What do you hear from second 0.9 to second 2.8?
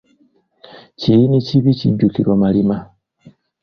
Kiyini kibi kijjukirwa malima.